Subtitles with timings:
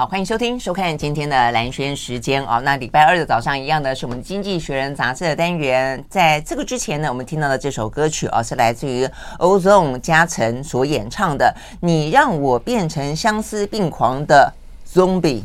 [0.00, 2.58] 好，欢迎收听、收看今天的兰轩时间哦。
[2.64, 6.02] 那礼拜二的早上一样的是我们《经济学人》杂志的单元。
[6.08, 9.06] 在这个之前呢，我们听到的这首歌曲哦，是来自于
[9.38, 14.50] Ozone 嘉诚所演唱的《你让我变成相思病狂的
[14.90, 15.42] Zombie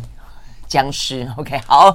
[0.69, 1.25] 僵尸》。
[1.37, 1.93] OK，好，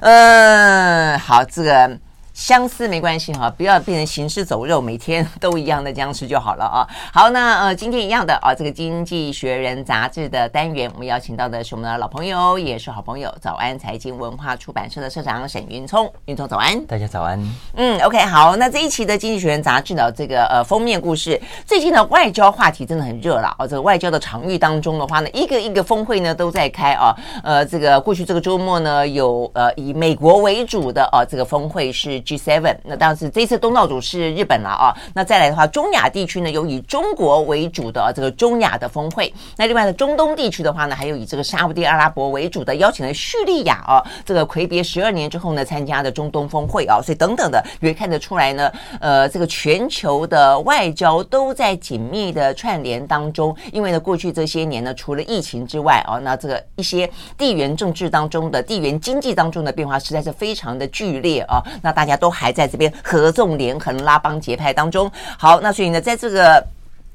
[0.00, 1.96] 嗯，好，这个。
[2.40, 6.88] 相思没关系哈，不要变成行尸走肉，每天都一样的僵尸就好了啊。
[7.12, 16.10] 好，那呃，今天一样的啊，这个《经济学人》杂志的单元，我们邀请到的是我们的老朋友，也是好朋友，早安财经文化出版社的社长沈云聪。
[16.24, 17.38] 云聪早安，大家早安。
[17.76, 23.66] 嗯，OK，好，那这一期的《经济学人》杂志的这个呃封面故事，最近的外交话题真的很热了啊。
[23.66, 27.14] 这个外交的场域当中的话呢，一个一个峰会呢都在开啊。
[27.44, 32.18] 呃，这个过去这个周末呢，有呃以美国为主的啊这个峰会是。
[32.30, 34.94] G7，那当然是这次东道主是日本了啊。
[35.12, 39.32] 那再来的话，中亚地区呢有以中国为主的这个中亚的峰会。
[39.56, 47.00] 那另外呢，中东地区的话呢，还有以这个沙乌地阿拉伯为主的，邀请了叙利亚啊，这个魁别十二年之后呢参加的中东峰会啊。
[47.02, 53.56] 所以等等的，也会看得出来呢，呃，这个全球的外交都在紧密的串联当中。
[53.72, 61.60] 因为呢，过去这些年呢，除了疫情之外啊，那这个一些地缘政治当中的地缘经济当中的变化实在是非常的剧烈啊。
[61.82, 62.19] 那大家。
[62.20, 65.10] 都还在这边合纵连横、拉帮结派当中。
[65.38, 66.64] 好，那所以呢，在这个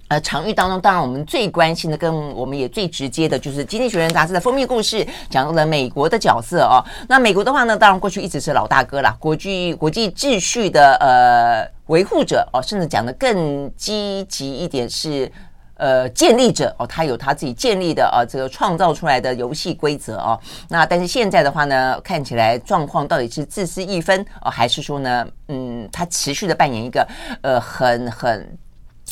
[0.09, 6.83] 呃场域当中，当然我们最关心的，跟我们也最直接的，就是《经济学人》杂志的封面故事，讲到了美国的角色哦。
[7.07, 15.31] 那美国的话呢，当然过去一直是老大哥啦，国际国际秩序的呃维护者哦，甚至讲得更积极一点是。
[15.77, 20.39] 呃，建立者哦，他有他自己建立的啊，这个创造出来的游戏规则哦。
[20.69, 27.05] 那但是现在的话呢，看起来状况到底是自私一分哦，还是说呢，嗯，他持续的扮演一个
[27.41, 28.57] 呃很很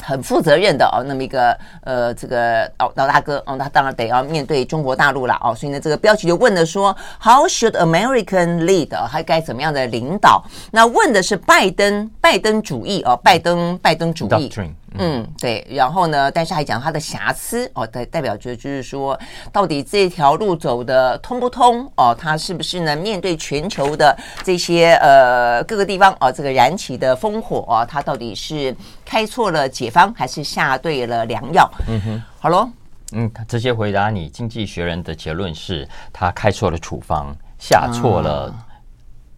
[0.01, 5.53] 很负责任的哦，那么一个呃这个老老大哥哦，他当然得要面对中国大陆了哦。
[5.53, 8.95] 所以呢，这个标题就问的说，How should American lead？
[8.95, 10.43] 哦，还该怎么样的领导？
[10.71, 14.49] 那问的是拜登拜登主义哦，拜登拜登主义。
[14.97, 19.19] 嗯，对，然后呢，但是还讲它的瑕疵哦，代代表着就是说，
[19.51, 22.15] 到底这条路走的通不通哦？
[22.17, 22.95] 它是不是呢？
[22.95, 31.69] 面对全球的这些呃各个地方哦，这个燃起的烽火啊，他到底是开错了解方，还是下对了良药？
[31.87, 32.69] 嗯哼，好喽，
[33.13, 38.49] 嗯，直接回答你，《经济学人》的结论是他开错了处方，下错了。
[38.49, 38.59] 嗯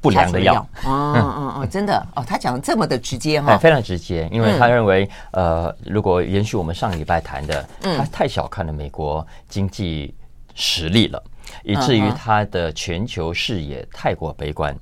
[0.06, 2.08] 不良的药，哦哦哦，真的。
[2.16, 10.14] 哦，他讲的这么的直接哈，非常直接，因为他认为，呃，如果延续我们上礼拜谈的，他太小看了美国经济
[10.54, 11.24] 实力了，
[11.64, 14.78] 以至于他的全球视野太过悲观。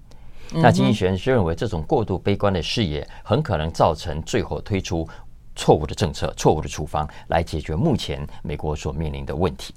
[0.51, 5.07] 那经济学人是认为，这种过度悲观的视野很可能造成最后推出
[5.55, 9.73] 错误的政策、错误的处方来解决目前美国所面临的问题。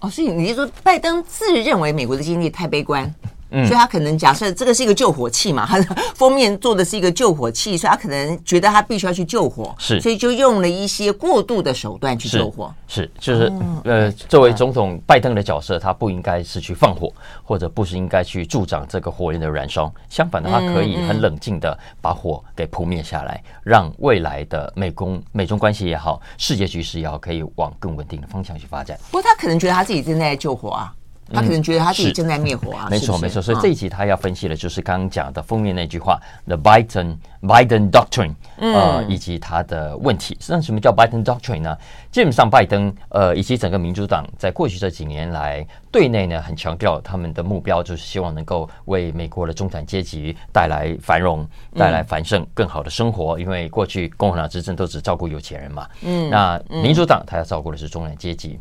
[0.00, 3.12] 哦，所以你是说，拜登自认为美国的经济太悲观？
[3.50, 5.80] 嗯，所以他可能假设这个是一个救火器嘛，他
[6.14, 12.72] 封面做的是一个救火器，所以他可能觉得他必须要去救火，是，所以就用了一些过度的手段去救火。
[12.86, 19.92] 是，是就是、哦、呃，作为总统拜登的角色，他不应该是去放火，或者不是应该去助长这个火焰的燃烧。
[20.08, 28.98] 相反的，他可以很冷静的把火给扑灭下来，让未来的美中美中关系也好，世界局势也好，可以往更稳定的方向去发展。
[29.10, 30.94] 不过他可能觉得他自己正在救火啊。
[31.32, 33.40] 他可能觉得他自己正在灭火啊，没错没错。
[33.42, 40.34] 所以这一集他要分析的就是刚刚讲的封面那句话，The Biden Biden Doctrine，呃，以及他的问题。
[40.40, 41.76] 实际上，什么叫 Biden Doctrine 呢？
[42.10, 51.46] 基本上，拜登呃以及整个民主党在过去这几年来，对内呢很强调他们的目标就是希望能够为美国的中产阶级带来繁荣、
[51.76, 53.38] 带来繁盛、更好的生活。
[53.38, 58.58] 因为过去共和党执政都只照顾有钱人嘛，嗯，那民主党他要照顾的是中产阶级。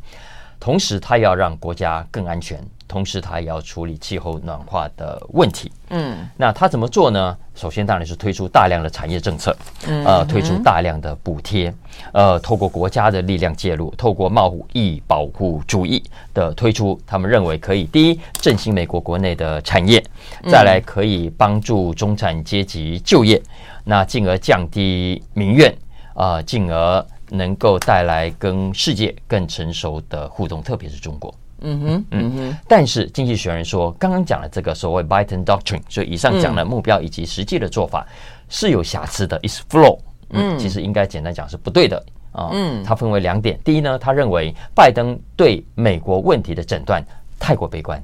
[0.60, 5.72] 同时，他要让国家更安全，同时他也要处理气候暖化的问题。
[5.90, 7.38] 嗯，那他怎么做呢？
[7.56, 11.74] 首先，当然是推出大量的产业政策，呃，推出大量的补贴，
[12.12, 16.04] 呃，透过国家的力量介入，透过贸易保护主义
[16.34, 20.04] 的推出，他们认为可以第一振兴美国国内的产业，
[20.48, 23.42] 再来可以帮助中产阶级就业，
[23.86, 25.74] 那进而降低民怨，
[26.14, 27.06] 啊，进而。
[27.30, 31.34] 能够带来跟世界更成熟的互动，特别是中国。
[31.62, 32.58] 嗯哼，嗯哼。
[32.68, 38.06] 但是经济学人说，刚刚讲的这个所谓 Biden Doctrine，所以以上讲的目标以及实际的做法
[38.48, 40.00] 是有瑕疵的，is flawed。
[40.30, 41.98] 嗯，其实应该简单讲是不对的
[42.32, 42.50] 啊。
[42.54, 43.60] 嗯，它分为两点。
[43.64, 47.04] 第一呢，他认为拜登对美国问题的诊断
[47.40, 48.00] 太过悲观，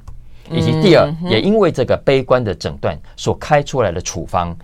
[0.50, 4.56] 以及第二，也因为这个悲观的诊断所开出来的处方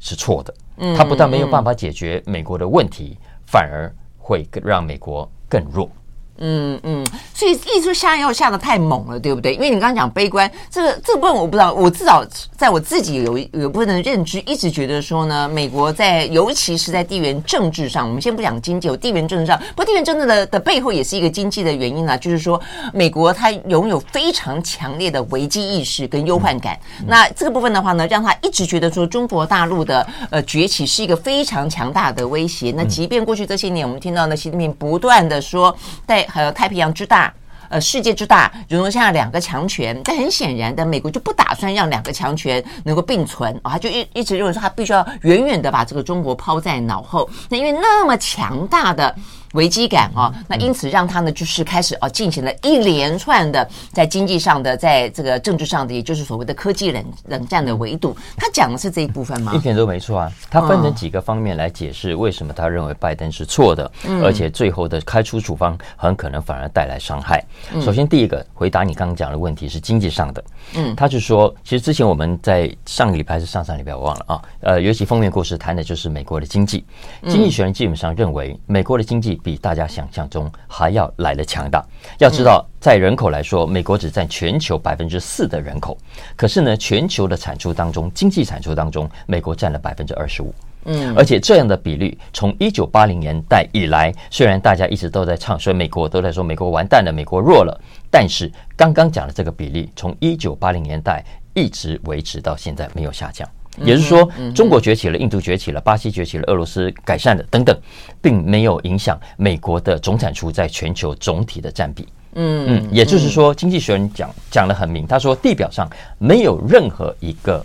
[0.00, 0.54] 是错的。
[0.78, 3.16] 嗯，他不但没有办法解决美国的问题，
[3.46, 3.88] 反而。
[4.22, 5.90] 会让美国更弱。
[6.38, 7.04] 嗯嗯，
[7.42, 9.54] 所以一直下药下的太猛了，对不对？
[9.54, 12.24] 因为你刚刚讲悲观，这个这个部分我不知道，我至少
[12.56, 22.60] 在我自己有有部分的认知，一直觉得说呢，美国在尤其是在地缘政治上，我们先不讲经济，有地缘政治上，不过地缘政治的的背后也是一个经济的原因啊，就是说
[22.92, 26.78] 美国它拥有非常强烈的危机意识跟忧患感。
[27.00, 32.72] 嗯、那这个部分的话呢，让他一直觉得说中国大陆的呃崛起是一个非常强大的威胁。
[32.76, 37.31] 那即便过去这些年，我们听到呢，习近平不断的说在还有太平洋之大，
[37.72, 39.98] 呃，世界之大，容得下两个强权。
[40.04, 47.28] 但很显然的，美国就不打算让两个强权能够并存啊，他就一一直认为说，他必须要远远的把这个中国抛在脑后。
[47.48, 49.14] 那因为那么强大的。
[49.52, 58.16] 危机感啊，那因此让他呢，就是开始啊，进行了一连串的在经济上的，在这个政治上的，也就是所谓的科技冷冷战的围堵。
[58.36, 59.52] 他讲的是这一部分吗？
[59.54, 60.32] 一点都没错啊。
[60.50, 63.90] 他分成几个方面来解释为什么他认为拜登是错的，
[64.22, 67.44] 而且最后的开出处方很可能反而带来伤害。
[67.80, 70.44] 首先，第一个回答你刚刚讲的问题是经济上的。
[70.74, 74.42] 嗯，他就说，其实之前我们在上个礼拜还是上上礼拜我忘了啊。
[74.60, 76.84] 呃，尤其封面故事谈的就是美国的经济。
[77.28, 81.84] 经济学人基本上认为，美国的经济比大家想象中还要来的强大。
[82.18, 85.96] 要知道，在人口来说，美国只占全球百分之四的人口，
[86.36, 90.54] 可是呢，全球的产出当中，经济产出当中，美国占了百分之二十五。
[90.84, 97.80] 嗯，而且这样的比率，从一九八零年代以来，虽然大家一直都在唱衰美国，都在说美国完蛋了，美国弱了，
[98.10, 101.24] 但是刚刚讲的这个比例，从一九八零年代
[101.54, 103.48] 一直维持到现在，没有下降。
[103.78, 107.76] 也就是说，中国崛起了，印度崛起了，巴西崛起了，俄罗斯改善了，等等，
[108.20, 112.06] 并没有影响美国的总产出在全球总体的占比。
[112.34, 115.88] 嗯嗯，也就是说，经济学人讲讲得很明，他说地表上
[116.18, 117.64] 没有任何一个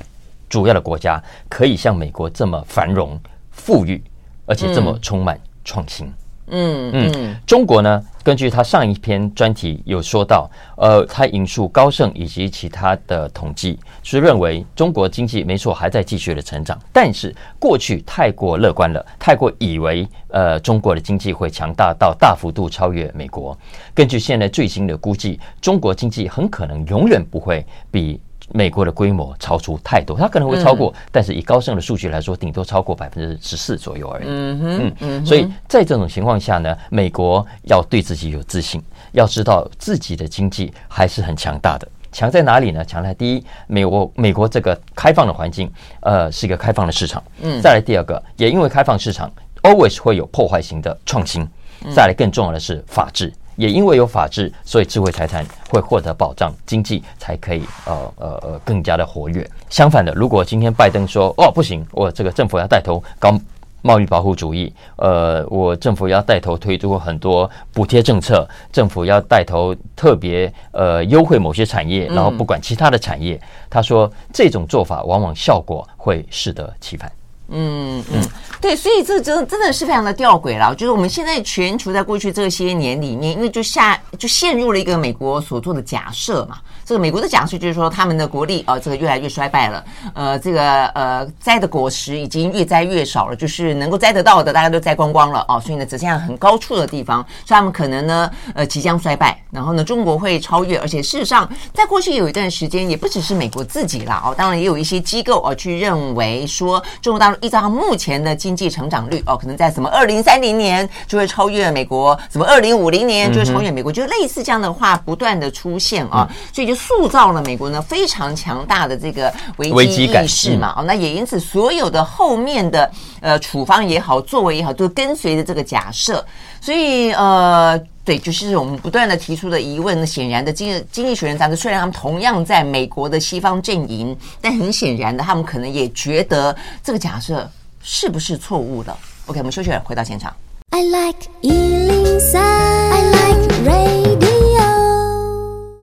[0.50, 3.19] 主要的国家可以像美国这么繁荣、
[3.51, 4.01] 富裕，
[4.45, 6.06] 而且这么充满创新。
[6.06, 6.13] 嗯
[6.50, 8.04] 嗯嗯，中国呢？
[8.24, 23.58] 根据他上一篇专题有说到，呃，他引述高盛以及其他的统计，是认为中国经济没错还在继续的成长，但是过去太过乐观了，太过以为呃中国的经济会强大到大幅度超越美国。
[23.94, 28.20] 根据现在最新的估计，中国经济很可能永远不会比。
[28.54, 34.26] 美国的规模超出太多，它可能会超过，但是以高盛的数据来说，顶多超过百分之十四左右而已。
[34.28, 41.88] 嗯嗯，所以在这种情况下呢，美国要对自己有自信，要知道自己的经济还是很强大的。
[42.12, 42.84] 强在哪里呢？
[42.86, 47.22] 强在第一，美国美国这个开放的环境，呃，是一个开放的市场。
[47.42, 49.32] 嗯，再来第二个，也因为开放市场
[49.64, 51.48] ，always 会有破坏型的创新。
[51.94, 53.32] 再来更重要的是法治。
[53.57, 59.45] 也因为有法治，所以智慧财产会获得保障，经济才可以呃呃呃更加的活跃。
[59.69, 63.38] 相反的，如果今天拜登说哦不行，我这个政府要带头搞
[63.81, 73.39] 贸易保护主义，呃，我政府要带头推出很多补贴政策，政府要带头特别呃优惠某些产业，然后不管其他的产业，
[73.69, 77.12] 他说这种做法往往效果会适得其反。
[77.50, 78.22] 嗯嗯，
[78.60, 80.76] 对，所以这真真的是非常的吊诡了。
[80.76, 86.58] 就是我们现在全球在过去这些年里面，因为就下就陷入了一个美国所做的假设嘛。
[86.88, 89.84] 这个美国的讲述就是说，他们的国力啊，这个越来越衰败了。
[90.13, 95.60] 呃，这个呃摘的果实已经越摘越少了，就是能够摘得到的，大家都摘光光了哦。
[95.60, 99.38] 所以呢，只剩下很高处的地方，所以他们可能呢，呃，即将衰败。
[99.51, 107.38] 然后呢，中国会超越，而且事实上，在过去有一段时间，也不只是美国自己啦哦，当然也有一些机构哦去认为说，中国大陆。
[107.41, 120.75] 依照目前的经济成长率哦，可能在什么二零三零年就会超越美国，什么二零五零年就会超越美国，就类似这样的话不断的出现啊，所以就塑造了美国呢非常强大的这个危机意识嘛。
[120.77, 126.24] 哦，那也因此所有的后面的呃处方也好，作为也好，都跟随着这个假设。
[126.62, 130.05] 所以呃，对，就是我们不断的提出的疑问。
[130.05, 137.50] 显然的，经《经经济学人》杂志虽然他们同样在美国的西方阵营，但很显然的，他们可能也觉得这个假设
[137.81, 138.96] 是不是错误的。
[139.25, 140.34] OK，我们休息了，回到现场。
[140.72, 144.26] I like 103, I like radio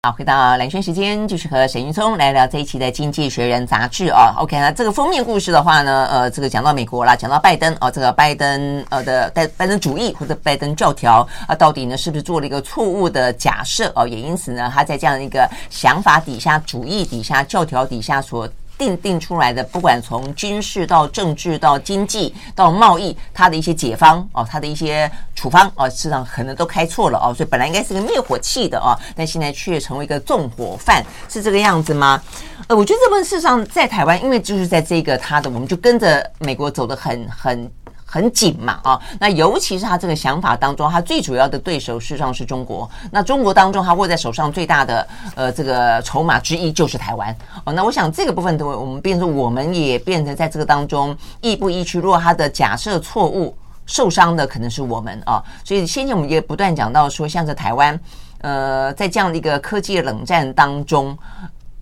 [0.04, 4.34] 好，回到蓝轩时间，继续和沈云聪来聊这一期的《经济学人》杂志啊。
[4.36, 14.06] OK，那这个封面故事的话呢，呃，这个讲到美国啦，讲到拜登哦，这个拜登呃的拜拜登主义或者拜登教条啊，到底呢是不是做了一个错误的假设哦？
[14.06, 18.46] 也因此呢，他在这样一个想法底下、主义底下、教条底下所。
[18.76, 32.22] 定定出来的，不管从军事到政治到经济到贸易，它的一些解方哦，它的一些处方哦，事实上可能都开错了哦，所以本来应该是个灭火器的哦，但现在却成为一个纵火犯，是这个样子吗？
[32.66, 37.70] 呃，我觉得这本事实上在台湾，因为就是在这个他的，我们就跟着美国走得很很。
[38.14, 39.00] 很紧嘛啊。
[39.18, 42.88] 那尤其是他这个想法当中，他最主要的对手事实上是中国。
[43.10, 47.72] 那中国当中，他握在手上最大的呃这个筹码之一就是台湾哦。
[47.72, 51.98] 那我想这个部分，我们变成我们也变成在这个当中亦步亦趋。
[51.98, 55.42] 如果他的假设错误，受伤的可能是我们啊。
[55.64, 57.98] 所以先前我们也不断讲到说，像在台湾，
[58.42, 61.18] 呃，在这样的一个科技冷战当中，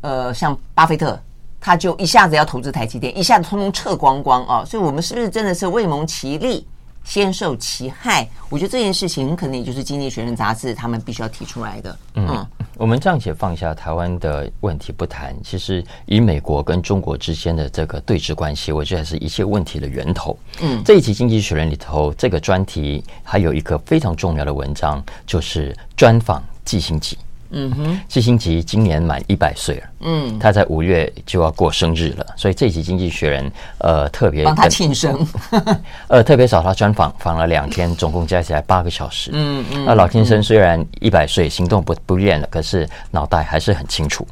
[0.01, 1.21] 呃，像巴菲特。
[1.65, 4.65] 他就一下子要投资台积电，一下子通通撤光光啊！
[4.67, 6.67] 所以，我们是不是真的是未蒙其利，
[7.05, 8.29] 先受其害？
[8.49, 11.99] 我觉得这件事情可能也就是《经济学人》杂志他们必须要提出来的。
[12.15, 20.37] 嗯，嗯我们暂且放下台湾的问题不谈，其实以美国跟中国之间的这个对峙关系，我觉得是一切问题的源头。
[20.61, 27.17] 嗯，这一期《经济学人》里头这个专题还有一个非常重要的文章，就是专访季辛吉。
[27.53, 29.83] 嗯哼，季辛吉今年满一百岁了。
[30.01, 35.27] 嗯，他在五月就要过生日了，所以这集《经济学人》呃特别帮他庆生，
[36.09, 39.31] 呃特别找他专访，访了两天，总共加起来八个小时。
[39.33, 44.27] 嗯嗯，那老先生虽然一百岁，行动不不便了，可是脑袋还是很清楚。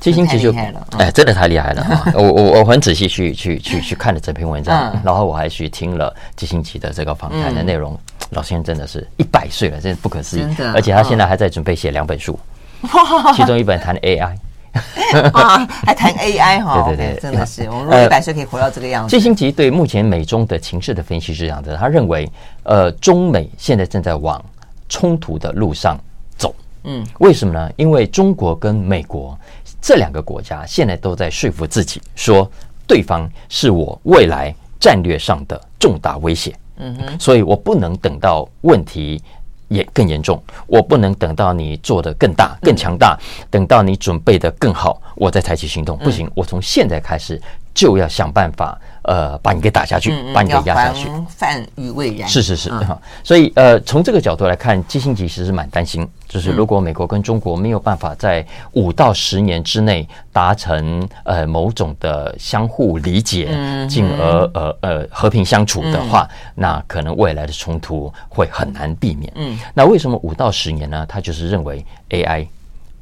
[0.00, 0.52] 季辛吉就
[0.98, 2.12] 哎，真的太厉害了！
[2.14, 7.98] 我我我很仔细去去去去看了这篇文章，然后我还去听了季辛奇的这个访谈的内容。
[8.30, 10.44] 老先生真的是一百岁了，真的不可思议。
[10.74, 12.38] 而且他现在还在准备写两本书，
[13.34, 14.36] 其中一本谈 AI，
[15.32, 16.84] 啊，还谈 AI 哈？
[16.88, 19.16] 对对对，真的是 我们如果一百岁可以活到这个样子。
[19.16, 22.30] 季辛吉对目前美中的情势的分析是这样的，他认为，
[22.64, 24.44] 呃，中美现在正在往
[24.90, 25.98] 冲突的路上
[26.36, 26.54] 走。
[26.84, 27.70] 嗯，为什么呢？
[27.76, 29.36] 因为中国跟美国。
[29.80, 32.50] 这两个国家现在都在说服自己，说
[32.86, 36.54] 对方是我未来战略上的重大威胁。
[36.76, 39.20] 嗯哼，所以我不能等到问题
[39.68, 43.18] 也更严重，我不能等到你做得更大、更强大，
[43.50, 45.98] 等到你准备得更好，我再采取行动。
[45.98, 47.40] 不行，我从现在开始
[47.74, 48.78] 就要想办法。
[49.02, 52.28] 呃，把你给打下去，把你给压下去，防范于未然。
[52.28, 53.00] 是是是，哈。
[53.24, 63.48] 所以呃，从这个角度来看，基辛格其实蛮担心，就是如果美国跟中国没有办法在五到十年之内达成呃某种的相互理解，
[63.88, 69.32] 进而呃呃和平相处的话，那可能未来的冲突会很难避免。
[69.36, 71.06] 嗯，那为什么五到十年呢？
[71.08, 72.46] 他就是认为 AI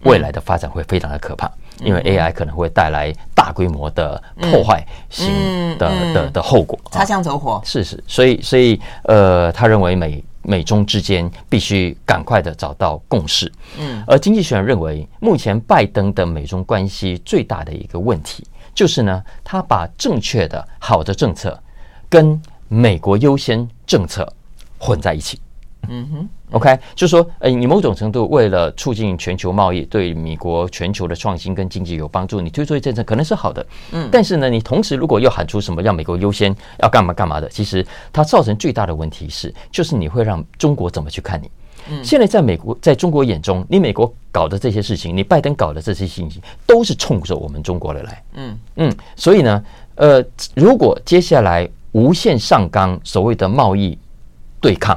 [0.05, 1.51] 未来的发展会非常的可怕。
[1.85, 5.29] 因为 AI 可能会带来大规模的破坏性
[5.77, 7.61] 的的的后果，擦枪走火。
[7.67, 13.53] 是是，所以所以呃，他认为美美中之间必须赶快的找到共识。
[13.79, 21.61] 嗯，而经济学人认为，目前拜登的美中关系最大的一个问题，就是呢，他把正确的好的政策
[22.09, 24.33] 跟美国优先政策
[24.79, 25.41] 混在一起。
[25.89, 26.29] 嗯哼。
[26.53, 41.51] OK，就是说，呃，你某种程度为了促进全球贸易，对美国全球的创新跟经济有帮助，你推出的政策可能是好的，嗯，但是呢，你同时如果又喊出什么让美国优先，要干嘛干嘛的，其实它造成最大的问题是，就是你会让中国怎么去看你？
[41.91, 49.65] 嗯，现在在美国，在中国眼中，你美国搞的这些事情，你拜登搞的这些事情，都是冲着我们中国的来，嗯嗯，所以呢，
[49.97, 50.25] 呃，
[50.55, 53.99] 如果接下来无限上纲所谓的贸易
[54.61, 54.97] 对抗。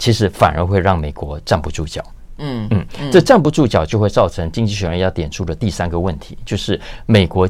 [0.00, 2.02] 其实反而会让美国站不住脚，
[2.38, 7.46] 嗯嗯，这站不住脚就会造成经济学人要点出的第三个问题，就是美国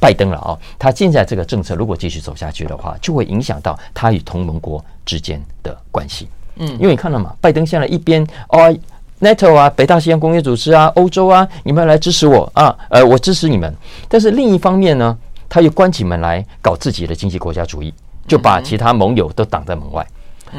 [0.00, 8.76] 拜登了啊，他现在这个政策如果继续走下去的话，就会影响到他与同盟国之间的关系，嗯，因为你看到嘛，拜登现在一边哦
[9.20, 13.72] ，NATO 啊，北大西洋工业组织啊，欧洲啊，你们要来支持我啊，呃，我支持你们，
[14.08, 15.16] 但是另一方面呢，
[15.48, 17.94] 他又关起门来搞自己的经济国家主义，
[18.26, 20.04] 就把其他盟友都挡在门外。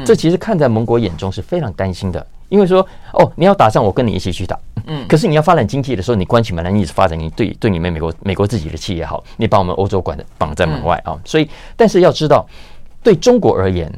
[0.04, 12.46] 这其实看在盟国眼中是非常担心的，因为说哦，你要打仗，我跟你一起去打，嗯，可是你要发展经济的时候，你关起门来，你一直发展，你对对你们美国美国自己的企业好，你把我们欧洲管的绑在门外啊，所以，但是要知道，
[13.02, 13.92] 对中国而言，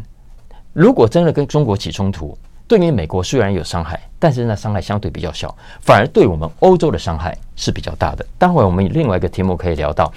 [0.73, 8.25] 如果真的跟中国起冲突，对你美国虽然有伤害，但是那伤害相对比较小，反而对我们欧洲的伤害是比较大的。
[8.38, 10.12] 待会我们另外一个题目可以聊到，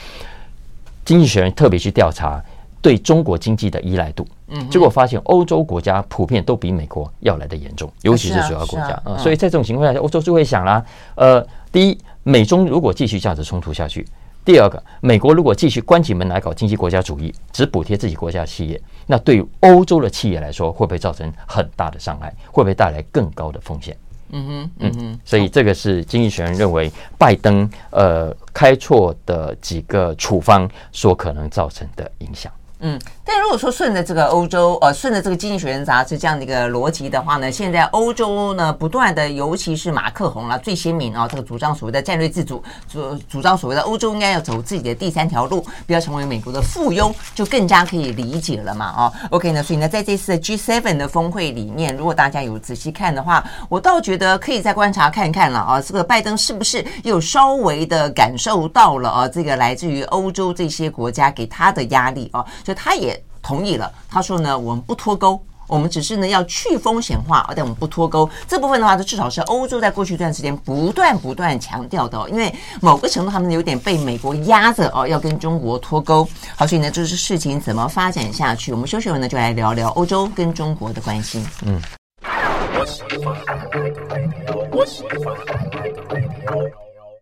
[1.04, 2.44] 经济学人特别去调查。
[2.82, 9.18] 对中国经济的依赖度，嗯，结果发现欧洲国家普遍都比美国要来得严重，尤其是主要国家啊。
[9.18, 14.06] 所以在这种情况下，欧洲就会想啦，呃，第一，美中如果继续这样子冲突下去；
[14.46, 22.34] 第二个，美国如果继续关起门来搞经济国家主义，只补贴自己国家的企业，那对于欧洲的企业来说，会不会造成很大的伤害？
[22.52, 23.98] 会不会带来更高的风险？
[24.36, 32.52] 嗯哼，嗯哼，所以这个是经济学人认为拜登呃开错的几个处方所可能造成的影响。
[32.80, 42.62] 嗯，但如果说顺着这个欧洲，呃，顺着这个《经济学人》杂志这样的一个逻辑的话呢，现在欧洲呢不断的，尤其是马克宏了最鲜明啊，这个主张所谓的战略自主，
[42.92, 63.13] 主主张所谓的欧洲应该要走自己的第三条路，不要成为美国的附庸，就更加可以理解了嘛，哦，OK 呢，所以呢，在这次的 G7 的峰会里面，如果大家有仔细看的话，我倒觉得可以再观察看看了啊，这个拜登是不是又稍微的感受到了啊，这个来自于欧洲这些国家给他的压力啊，就他也
[63.44, 68.28] 同意了，他说呢，我们不脱钩，我们只是呢要去风险化，而但我们不脱钩。
[68.48, 76.28] 这部分的话，这至少是欧洲在过去一段时间不断不断强调的哦，因为某个程度他们有点被美国压着哦，要跟中国脱钩。
[76.56, 81.44] 好，所以呢，就是事情怎么发展下去，我们休息完呢就来聊聊欧洲跟中国的关系。
[81.66, 81.82] 嗯。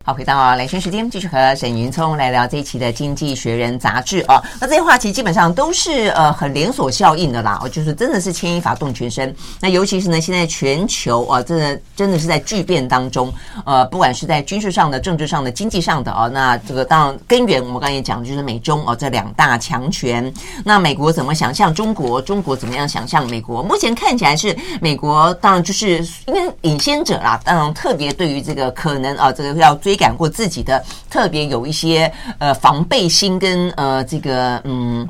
[0.03, 4.41] 好，回到兰萱时间，继续和沈云聪来聊这一期的《经济学人》杂志啊。
[4.59, 9.33] 那这些话题基本上都是呃很连锁效应的啦，哦，就是真的是牵一发动全身。
[9.59, 13.31] 那尤其是呢，现在全球啊，真的真的是在巨变当中，
[13.63, 20.33] 呃，不管是在军事上的、政治上的、经济上的啊，那这个当然根源我们刚才也讲的就是美中哦这两大强权。
[20.65, 22.19] 那美国怎么想象中国？
[22.19, 23.61] 中国怎么样想象美国？
[23.61, 29.90] 目前看起来是美国，当然就是因为领先者啦，当然特别对于这个可能啊，这个要追。
[29.91, 35.05] 追赶过自己的，特别有一些呃防备心跟呃这个嗯。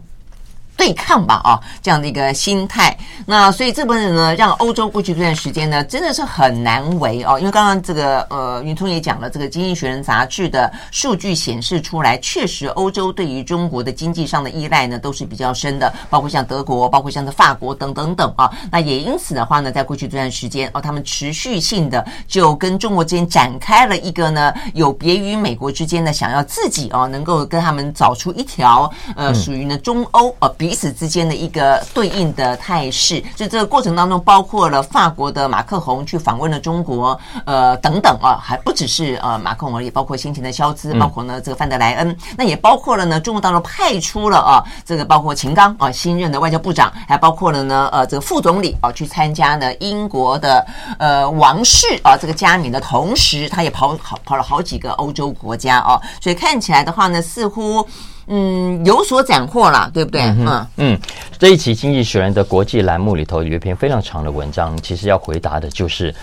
[0.82, 2.98] 对抗吧，啊，这样的一个心态。
[3.24, 7.38] 那所以这部分呢，让欧洲过去这段时间呢，真的是很难为哦。
[7.38, 15.94] 因为刚刚这个呃，云聪也讲了，这个《经济学人》杂志的数据显示出来，确实欧洲对于中国的经济上的依赖呢，都是比较深的。
[16.10, 18.52] 包括像德国，包括像的法国等等等啊。
[18.72, 30.71] 那也因此的话呢，在过去这段时间哦，他们持续性的就跟中国之间展开了一个呢，有别于美国之间呢，想要自己哦，能够跟他们找出一条呃，属于呢中欧呃比。
[30.72, 50.66] 彼此之间的一个对应的态势，就这个过程当中，包括了法国的马克宏去访问了中国，呃，等等啊，还不只是呃马克宏而已，包括先前的肖兹，包括呢这个范德莱恩，那也包括了呢中国当中派出了啊这个包括秦刚啊新任的外交部长，还包括了呢呃这个副总理啊去参加呢英国的
[50.98, 57.86] 呃王室啊这个加冕的同时，他也跑跑跑了好几个欧洲国家啊，所以看起来的话呢，似乎。
[58.34, 60.22] 嗯，有所斩获了，对不对？
[60.22, 61.00] 嗯嗯，嗯，
[61.38, 66.16] 这一期《经济学人》的国际栏目里头有一篇非常长的文章，其实要回答的就是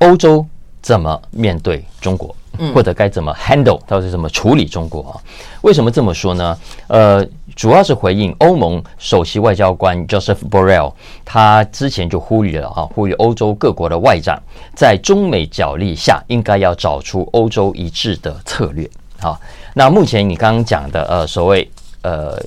[0.00, 0.44] 欧洲
[0.82, 2.34] 怎么面对中国，
[2.74, 5.14] 或者该怎么 handle，到底怎么处理中国啊？
[5.62, 6.58] 为什么这么说呢？
[6.88, 10.92] 呃，主要是回应欧盟首席外交官 Joseph Borrell，
[11.24, 14.42] 他之前就呼吁了啊，呼吁欧洲各国的外长
[14.74, 18.90] 在中美角力下，应该要找出欧洲一致的策略。
[19.20, 19.40] 好，
[19.74, 21.70] 那目前你刚刚讲的呃，所谓
[22.02, 22.40] 呃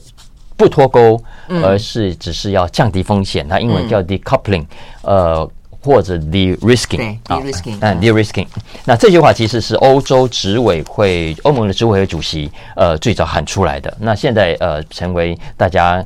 [0.56, 1.22] 不脱钩，
[1.64, 4.66] 而是只是要降低风险，它英文叫 decoupling，
[5.02, 5.50] 呃
[5.82, 7.40] 或者 de-risking 啊，
[7.80, 8.46] 嗯 de-risking。
[8.84, 13.96] 那这句话其实是欧洲执委会、欧盟的执委会主席呃最早喊出来的。
[13.98, 16.06] 那现在呃成为大家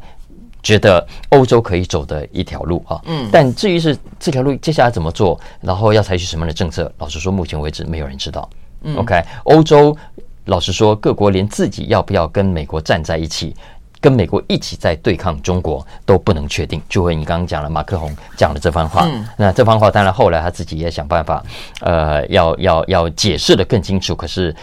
[0.62, 3.02] 觉得欧洲可以走的一条路啊。
[3.06, 3.28] 嗯。
[3.32, 8.48] 但至于是这条路接下来怎么做，然后要采取什么样的政策，老实说，目前为止没有人知道。
[8.84, 8.96] 嗯。
[8.98, 9.98] OK，欧洲。
[10.46, 13.56] 老实说，各国连自己要不要跟美国站在一起，
[14.02, 16.82] 跟美国一起在对抗中国都不能确定。
[16.90, 21.44] 就会你刚刚讲了，马克宏讲了这番话，嗯、那这番话当然后来他自己也想办法，
[21.82, 24.16] 呃，要要要解释的更清楚。
[24.16, 24.56] 可是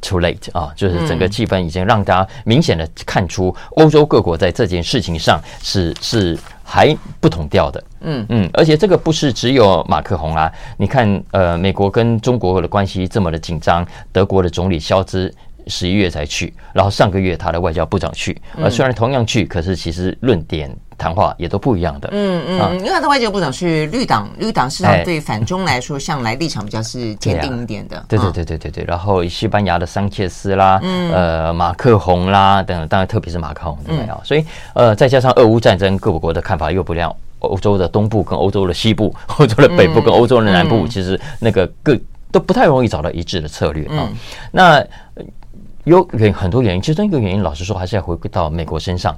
[0.00, 6.38] too late 啊，就是整个气氛已经让大家明显的看出，欧洲各国在这件事情上是是。
[6.64, 15.32] 还不同调的，嗯嗯，而且这个不是只有马克宏啊，你看，呃，美国跟中国的关系这么的紧张，德国的总理肖兹
[15.66, 20.74] 十一月才去，然后上个月他的外交部长去，呃，虽然同样去，可是其实论点。
[20.98, 28.04] 谈话也都不一样的，嗯嗯，因为他的外交部长是绿党，绿党实际上对反中来说，向来立场比较是坚定一点的。
[28.06, 28.84] 对对对对对对。
[28.84, 30.80] 然后西班牙的桑切斯啦，
[31.12, 34.20] 呃，马克宏啦等等，当然特别是马克宏，对啊。
[34.22, 37.12] 所以呃，再加上俄乌战争，各国的看法又不一样。
[37.48, 41.96] 欧洲的东部跟欧洲的西部， 欧洲的北部跟欧洲的南部，其实那个各
[42.30, 44.08] 都不太容易找到一致的策略啊。
[44.52, 44.84] 那
[45.84, 49.16] 有原很多原因，其中一个原因，老实说，还是要回归到美国身上。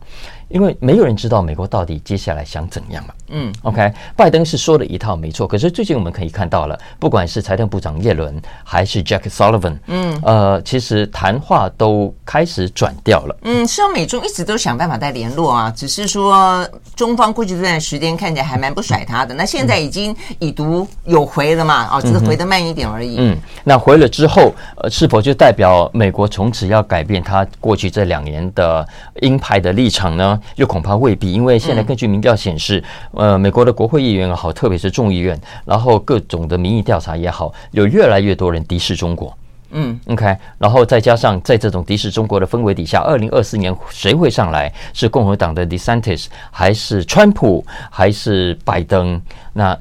[0.51, 3.15] 因为没有人知道美国到底接下来想怎样嘛。
[3.31, 13.37] 嗯，OK，拜登是说了一套没错，可是最近我们可以看到了，不管是财政部长耶伦还是 Jack Sullivan，嗯，呃，其实谈话都开始转调了。
[13.43, 23.17] 嗯，是啊，美中一直都想办法在联络啊，只是说中方过去这段时间看起来还蛮不甩他的，那现在已经已读有回了嘛，哦，只是回的慢一点而已。
[23.19, 28.87] 嗯，那回了之后，呃，是否就代表美国从此要改变他过去这两年的
[29.23, 30.41] 鹰派的立场呢？
[30.55, 39.37] 又恐怕未必，因为现在根据民调显示，呃，美国的国会议员也好，特别是众议院，然后各种的民意调查也好，有越来越多人敌视中国。
[39.73, 44.73] 嗯，OK，然后再加上在这种敌视中国的氛围底下，二零二四年谁会上来？
[44.93, 49.21] 是共和党的 DeSantis，还是川普，还是拜登？
[49.53, 49.77] 那？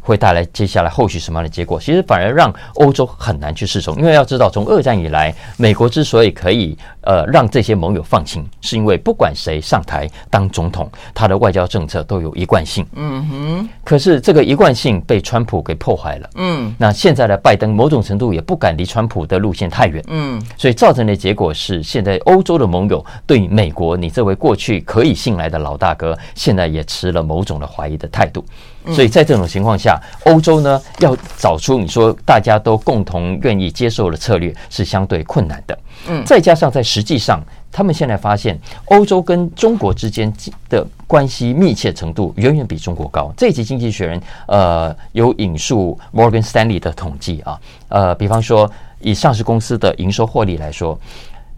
[0.00, 1.78] 会带来接下来后续什么样的结果？
[1.78, 12.86] 其实反而让欧洲很难去适从，因为要知道，从二战以来，美国之所以可以呃让这些盟友放心，是因为不管谁上台当总统，他的外交政策都有一贯性。
[12.94, 13.68] 嗯哼。
[13.84, 16.30] 可是这个一贯性被川普给破坏了。
[16.36, 16.74] 嗯。
[16.78, 20.02] 那现在的拜登某种程度也不敢离川普的路线太远。
[20.08, 20.40] 嗯。
[20.56, 28.44] 所以造成的结果是，现在欧洲的盟友对美国，你这位过去可以信赖的老大哥，现在也持了某种的怀疑的态度。
[28.86, 35.78] 所以在这种情况下，欧洲呢要找出你说大家都共同愿意接受的策略是相对困难的。
[36.08, 40.32] 嗯，再加上在实际上，他们现在发现欧洲跟中国之间
[40.68, 43.30] 的关系密切程度远远比中国高。
[43.36, 50.98] 这一期《经济学人》呃有引述 Morgan Stanley 的统计啊，呃，比方说以上市公司的营收获利来说，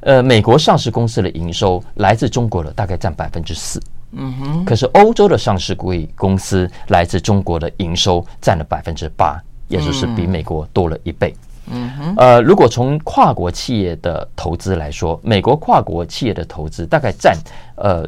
[0.00, 3.80] 呃，美国上市公司的营收来自中国的大概占百分之四。
[4.12, 11.34] 嗯哼，可是欧洲的上市贵公司来自中国的营收占了百分之八，也就是比美国多了一倍。
[11.70, 17.36] 嗯哼，呃，如果从跨国企业的投资来说，美国跨国企业的投资大概占
[17.76, 18.06] 呃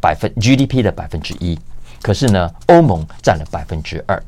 [0.00, 1.58] 百分 GDP 的百分之一，
[2.02, 4.22] 可是呢，欧盟占了百分之二。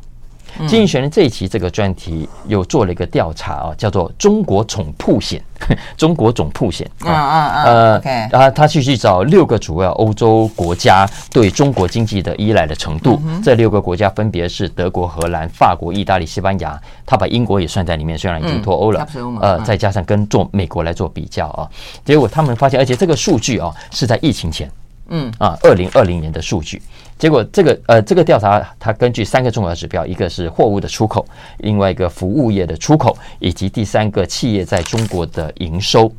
[0.67, 5.43] 经济学人这一期这个专题又做了一个调查啊，叫做“中国总铺险”，
[5.97, 13.21] 中国总铺险啊啊啊呃，然后他去去找六个主要欧洲国家对中国经济的依赖的程度。
[13.43, 16.79] 这六个国家分别是德国、荷兰、法国、意大利、西班牙。
[17.07, 19.07] 他把英国也算在里面，虽然已经脱欧了。
[19.41, 21.69] 呃，再加上跟做美国来做比较啊，
[22.05, 24.71] 结果他们发现，而且这个数据啊是在疫情前，
[25.09, 26.81] 嗯啊，二零二零年的数据。
[27.20, 31.22] 结果，这个呃，这个调查它根据三个重要指标，一个是货物的出口，
[31.59, 36.11] 另外一个服务业的出口，以及第三个企业在中国的营收。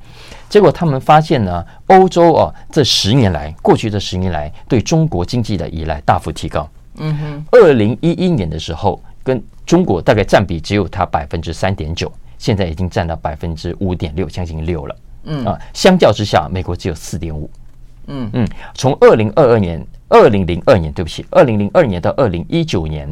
[0.47, 6.69] 结果他们发现呢，欧洲啊，这十年来，过去这十年来，对中国经济的依赖大幅提高。
[6.97, 14.95] 嗯哼，二零一一年的时候，跟中国大概占比只有它百分之三点九，现在已经占到百分之五点六，将近六了。
[15.23, 17.49] 嗯啊，相较之下，美国只有四点五。
[18.05, 19.83] 嗯嗯，从二零二二年。
[20.11, 23.09] 二零零二年，对不起，二零零二年到二零一九年，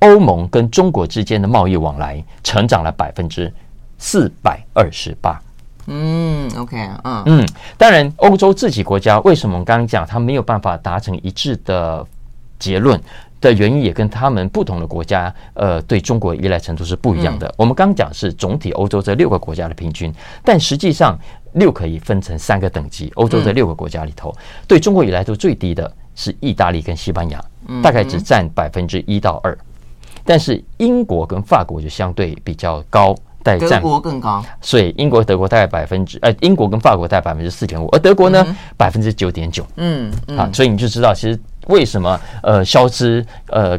[0.00, 3.50] 欧盟跟中国之间的贸易往来成长了百分之
[3.96, 5.40] 四百二十八。
[5.86, 12.06] 嗯，OK，嗯嗯，当然，欧洲自己国家为什么我们刚刚讲它没有办法达成一致的
[12.58, 13.00] 结论
[13.40, 17.48] 的原因，也跟他们不同的国家呃对中国依赖程度是不一样的。
[17.48, 20.12] 嗯、我们刚刚讲是总体欧洲这六个国家的平均，
[20.44, 21.18] 但实际上
[21.54, 23.10] 六可以分成三个等级。
[23.14, 24.36] 欧洲这六个国家里头，
[24.66, 25.90] 对中国依赖度最低的。
[26.18, 27.40] 是意大利跟西班牙，
[27.80, 29.56] 大概只占百分之一到二，
[30.24, 38.44] 但是英国跟法国就相对比较高，带占德国更高，所以英国、德国大概百分之呃，英国跟法国大概百分之四点五，而德国呢
[38.76, 40.12] 百分之九点九，嗯。
[40.36, 43.78] 啊，所以你就知道其实为什么呃，消失呃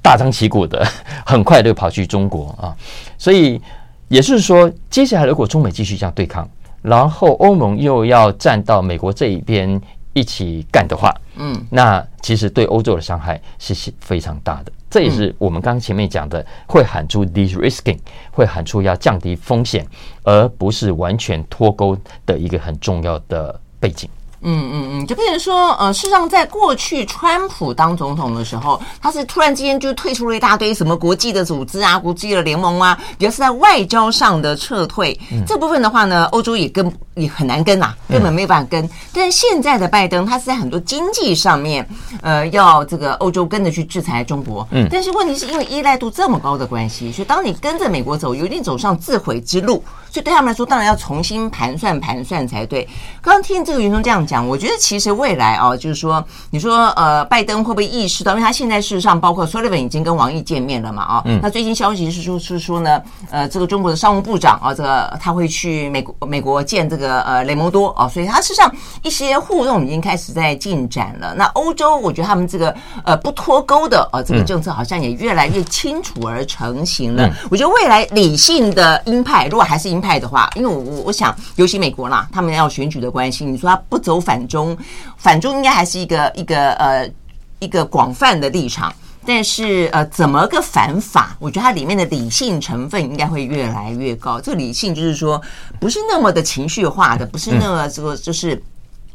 [0.00, 0.82] 大张旗鼓的
[1.26, 2.74] 很快就跑去中国啊，
[3.18, 3.60] 所以
[4.08, 6.48] 也是说，接下来如果中美继续这样对抗，
[6.80, 9.78] 然后欧盟又要站到美国这一边。
[10.16, 14.72] 一起干的话，嗯，那其实对欧洲的伤害是非常大的。
[14.90, 17.98] 这也是我们刚刚前面讲的，会喊出 de-risking，
[18.30, 19.84] 会喊出要降低风险，
[20.22, 24.08] 而不是完全脱钩的一个很重要的背景。
[24.46, 35.18] 嗯嗯嗯，就变成说，呃，事实上，在过去川普当总统的时候，他是突然之间就退出了一大堆什么国际的组织啊、国际的联盟啊，比较是在外交上的撤退。
[35.32, 38.84] 嗯、这部分的话呢，欧洲也跟也很难跟啊，根本没有办法跟。
[38.84, 41.86] 嗯、但是现在的拜登，他是在很多经济上面，
[42.20, 44.66] 呃，要这个欧洲跟着去制裁中国。
[44.70, 49.82] 嗯，但是问题是因为依赖度这么高的关系，所以当你跟着美国走，有一定走上自毁之路。
[50.10, 52.88] 所以对他们来说，当然要重新盘算盘算才对。
[53.20, 58.30] 刚刚听这个云松这样讲，我觉得其实未来啊，就是说，你说呃，拜登会不会意识到？
[58.34, 71.34] 因为他现在事实上，包括 Sullivan 已经跟王毅见面了嘛，啊，嗯，那最近消息是说，是说呢，呃，这个中国的商务部长啊，这个他会去美国美国见这个呃雷蒙多啊，所以它事实上一些互动已经开始在进展了。
[71.34, 72.72] 那欧洲，我觉得他们这个
[73.04, 77.28] 呃不脱钩的呃这个政策好像也越来越清楚而成型了。
[77.50, 80.04] 我觉得未来理性的鹰派，如果还是鹰。
[80.04, 84.76] 派的话，因为我我我想，尤其美国啦，他们要选举的关系，你说他不走反中，
[85.16, 87.10] 反中应该还是一个一个呃
[87.58, 88.92] 一个广泛的立场。
[89.26, 91.36] 但是呃，怎么个反法？
[91.38, 94.40] 我觉得它里面的理性成分应该会越来越高。
[94.40, 95.40] 这个理性就是说，
[95.80, 98.62] 不是那么的情绪化的，不是那么这个就是。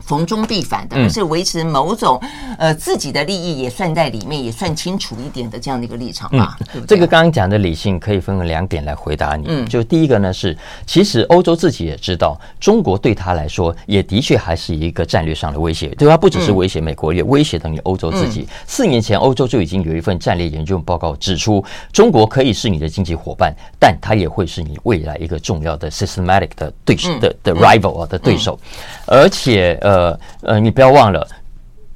[0.09, 2.19] 逢中必反的，而是维持某种
[2.57, 6.57] 呃自己的利益也算在里面，也算清楚一点的这样的一个立场吧。
[6.73, 9.45] 嗯，这个刚刚讲的理性可以分为两点来回答你。
[9.47, 15.89] 嗯，就第一个呢是，其实欧洲自己也知道，中国对他来说也的确还是一个战略上的威胁。
[15.89, 18.47] 对他不只是威胁美国，也威胁到你欧洲自己。
[18.65, 28.59] 四年前，欧洲就已经有一份战略研究报告指出，中国可以是你的经济伙伴，但它也会是你未来一个重要的 systematic 的对手的的 rival 的对手，
[29.05, 29.98] 而且呃。
[29.99, 31.27] 呃呃，你不要忘了，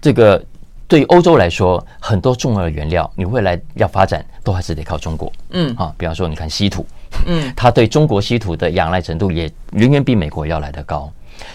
[0.02, 0.44] 这个
[0.88, 5.32] 对欧洲来说，很多重要的原料，你未来要发展都还是得靠中国。
[5.52, 6.86] 嗯，啊，比方说，你看稀土，
[7.26, 11.10] 嗯，它对中国稀土的仰赖程度也远远比美国要来得高。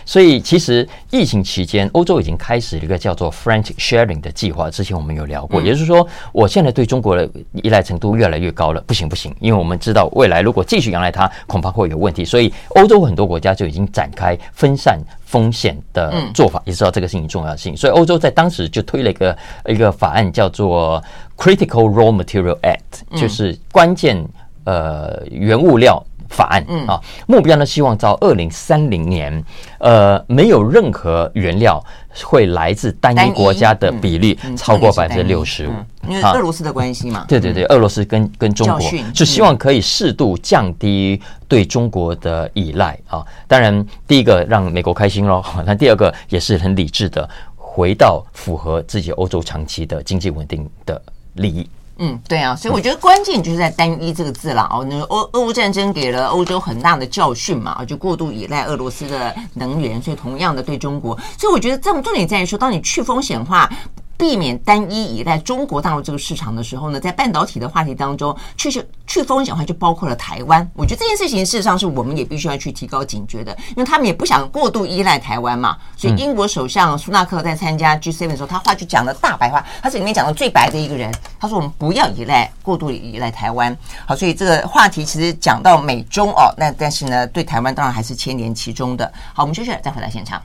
[0.04, 4.70] 所以，其实疫情期间，欧洲已经开始了一个叫做 “Friend Sharing” 的计划。
[4.70, 8.80] 之前我们有聊过，也就是说，我现在对中国的依赖程度越来越高了。
[8.86, 12.24] 不行不行，因为我们知道未来如果继续仰赖它，恐怕会有问题。
[12.24, 17.76] 所以，欧洲很多国家就已经展开分散风险的做法，也知道这个事情重要性。
[17.76, 21.02] 所以，欧洲在当时就推了一个一个法案，叫做
[21.36, 24.24] “Critical Raw Material Act”，就是关键
[24.64, 26.04] 呃原物料。
[26.28, 26.64] 法案。
[26.86, 29.44] 啊，目标呢，希望到二零三零年，
[29.78, 31.82] 呃，没有任何原料
[32.24, 35.72] 会来自单一国家的比例超过百分之六十五，
[36.08, 37.24] 因为俄罗斯的关系嘛。
[37.28, 38.78] 对对对，俄罗斯跟跟中国。
[39.12, 43.24] 就希望可以适度降低对中国的依赖啊。
[43.46, 51.00] 当然，第一个让美国开心喽， 那第二个也是很理智的，回到符合自己欧洲长期的经济稳定的
[51.34, 51.68] 利益。
[51.98, 54.86] 嗯，对啊，所以我觉得关键就是在“单一”这个字了哦。
[54.88, 63.68] 那个欧俄乌战争给了欧洲很大的教训嘛，就过度依赖俄罗斯的能源，所以同样的对中国，所以我觉得这种重点在于说，当你去风险化。
[64.18, 70.68] 避免单一依赖中国大陆这个市场的时候呢，在半导体的话题当中，去去去风险化就包括了台湾。
[70.74, 75.76] 我觉得这件事情事实上是我们也必须要去提高警觉的，因为他们也不想过度依赖台湾嘛。
[75.96, 81.14] 所以英国首相苏纳克在参加 G7 的时候，他话就讲了大白话，他是里面讲的最白的一个人。
[81.38, 83.74] 他说我们不要依赖过度依赖台湾。
[84.04, 89.10] 好，所以这个话题其实讲到美中哦，那但是呢，对台湾当然还是牵连其中的。
[89.32, 90.42] 好，我们休息了，再回来现场。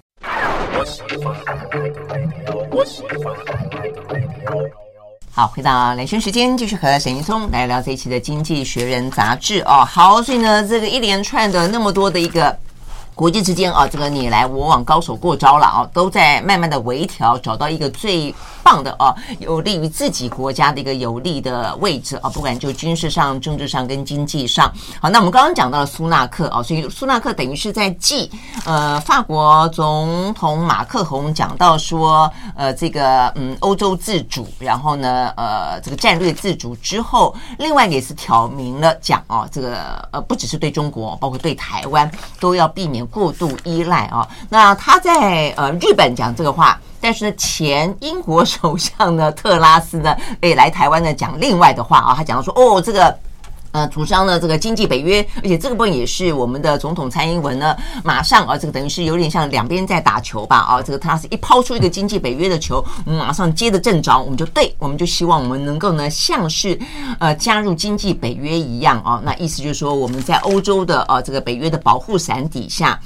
[5.31, 9.83] 好，回到雷声时间，继续和沈一聪来聊这一期的《经济学人》杂志哦。
[9.83, 12.55] 好，所以呢，这个一连串的那么多的一个。
[13.15, 24.71] 国际之间啊，这个你来我往，高手过招了啊，都在慢慢的微调，找到一个最棒的啊，有利于自己国家的一个有利的位置啊，不管就军事上、政治上跟经济上。
[24.99, 28.31] 好，那我们刚刚讲到了苏纳克啊，所以苏纳克等于是在继
[28.65, 43.02] 呃法国总统马克宏讲到说呃这个嗯欧洲自主，然后呢呃这个战略自主之后，另外也是挑明了讲啊，这个呃不只是对中国，包括对台湾都要避免。
[43.07, 53.17] 过度依赖啊，那他在呃日本讲这个话，但是前英国首相呢特拉斯呢，诶来台湾呢讲另外的话啊，他讲说哦这个。
[53.73, 66.79] 呃，主张呢这个经济北约，而且这个部分也是我们的总统蔡英文呢，马上啊，这个等于是有点像两边在打球吧啊，这个他是一抛出一个经济北约的球，我们马上接的正着，我们就对，我们就希望我们能够呢像是
[67.19, 72.99] 呃加入经济北约一样啊，那意思就是说我们在欧洲的啊这个北约的保护伞底下。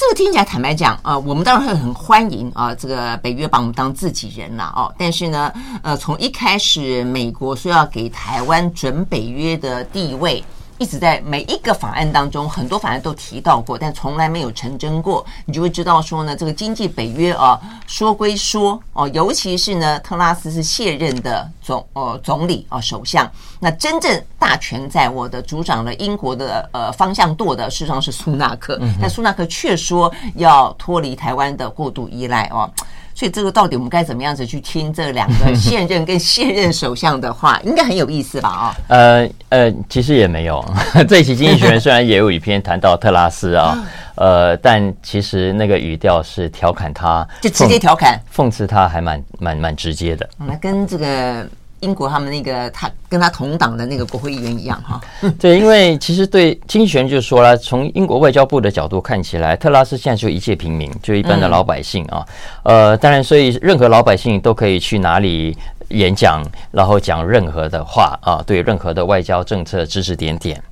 [0.00, 4.94] 这个听起来，坦白讲啊、我们当然会很欢迎啊，这个北约把我们当自己人了哦。
[4.96, 10.44] 但是呢，呃，从一开始，美国说要给台湾准北约的地位。
[10.78, 15.26] 一直在每一个法案当中，很多法案都提到过，但从来没有成真过。
[15.44, 28.80] 你就会知道说呢，这个经济北约啊，说归说哦，尤其是呢，特拉斯是卸任的总呃总理啊首相，那真正大权在握的，主掌了英国的呃方向舵的，事实上是苏纳克。
[29.00, 32.70] 但苏纳克却说要脱离台湾的过度依赖哦。
[33.18, 38.48] 所以这个到底我们该怎么样子去听这两个 现任跟现任首相的话，应该很有意思吧？
[38.48, 40.64] 啊，呃呃，其实也没有。
[41.08, 43.76] 这一期《经济学人》虽然也有一篇谈到特拉斯啊，
[44.14, 50.28] 呃，但其实那个语调是调侃他，就直接调侃、讽刺他，还蛮蛮蛮直接的。
[50.38, 51.44] 那跟这个。
[51.80, 55.00] 英国他们那个他跟他同党的那个国会议员一样哈，
[55.38, 62.26] 对，因为其实对经济学人就说了，从英国外交部的角度看起来，特拉斯现在就一介平民，就一般的老百姓啊，
[62.62, 65.56] 呃，当然，所以任何老百姓都可以去哪里
[65.88, 70.62] 演讲，然后讲任何的话啊，对任何的外交政策指指点点。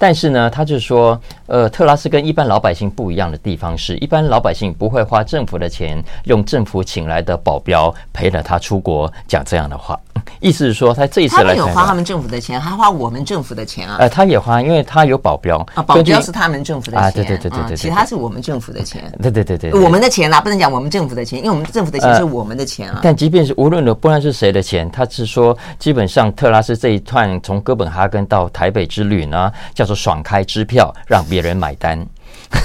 [0.00, 10.00] 但是呢，他就说，呃，特拉斯跟一般老百姓不一样的地方是，一般老百姓不会花政府的钱，用政府请来的保镖陪着他出国讲这样的话。
[10.40, 13.96] 意思是说，他这一次来他有花他们政府的钱，还花我们政府的钱啊？
[14.00, 23.00] 呃，他也花，因为他有保镖啊，保镖是他们政府的钱啊，对对对对对，其他是我们政府的钱，对对对对，我们的钱啦，不能讲我们政府的钱，因为我们政府的钱是我们的钱啊。
[23.02, 32.06] 但即便是无论的，不管是谁的钱，他是说，基本上特拉斯这一段从哥本哈根到台北之旅呢，叫做爽开支票，让别人买单。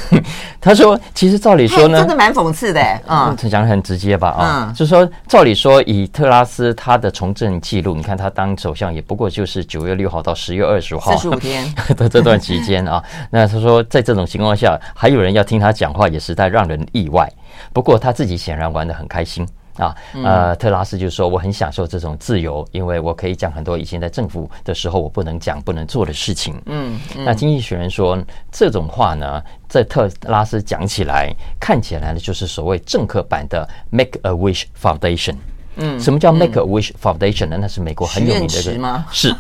[0.62, 11.66] 他说：“其实照理说呢，真的蛮讽刺的，嗯，讲的很直接吧，啊，就是说，照理说，以特拉斯他的从政记录，你看他当首相也不过就是九月六号到十月二十号，四十五天
[11.98, 13.04] 的这段期间啊。
[13.32, 17.28] 那他说，在这种情况下，还有人要听他讲话，也实在让人意外。
[17.74, 26.62] 不过他自己显然玩的很开心。”啊，呃，特拉斯就说我很享受这种自由，因为我可以讲很多以前在政府的时候我不能讲、不能做的事情。
[26.66, 28.18] 嗯，那经济学人说
[28.52, 35.36] 这种话呢，在特拉斯讲起来，看起来呢就是所谓政客版的 Make a Wish Foundation。
[35.78, 37.58] 嗯，什么叫 Make a Wish Foundation 呢？
[37.60, 39.36] 那是美国很有名的一个， 是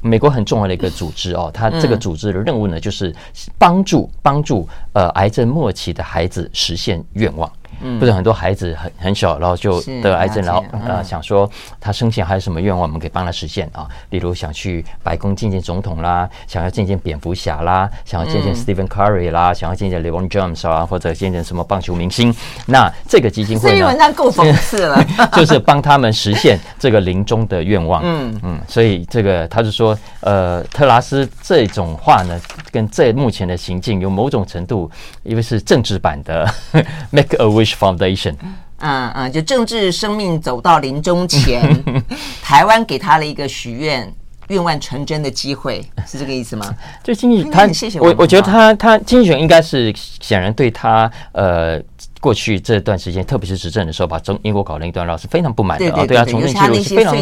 [0.00, 1.48] 美国很重要的一个组织哦。
[1.54, 3.14] 它这个组织的任务呢，就是
[3.56, 7.48] 帮助帮助呃癌症末期的孩子实现愿望。
[7.80, 11.48] 嗯，不是很多孩子很很小，然后就得癌症，然后呃想说
[11.80, 13.86] 他生前还有什么愿望，我们可以帮他实现啊。
[14.10, 22.34] 例如想去白宫见见总统啦，想要见见蝙蝠侠啦，想要见见 Stephen Curry 啦，想要见见 LeBron James 啊，或者见见什么棒球明星。
[22.66, 28.00] 那这个基金会呢，这文章够讽刺了， 就是帮他们实现这个临终的愿望。
[28.04, 32.40] 嗯嗯，所以这个他就说，呃，特拉斯这种话呢，
[32.72, 34.90] 跟这目前的行径有某种程度，
[35.22, 36.48] 因为是政治版的
[37.10, 37.65] Make a Wish。
[37.74, 38.34] Foundation，
[38.78, 41.62] 嗯嗯，就政治生命走到临终前，
[42.42, 44.12] 台湾给他了一个许愿
[44.48, 46.72] 愿望成真的机会，是这个意思吗？
[47.02, 51.80] 就经济他，谢谢我，我觉得他他经济学应该是显然对他呃
[52.20, 57.16] 过去这段时间，特别是执政的时候，把中英国搞了一段，是非常不满的啊，对他从政记录是非常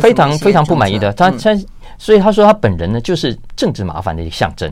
[0.00, 1.12] 非常非常不满意的。
[1.12, 1.56] 他他
[1.96, 4.70] 所以他说他本人呢，就是政治麻烦的一个象征。